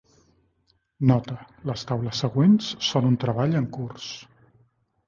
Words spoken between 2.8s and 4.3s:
són un treball en curs.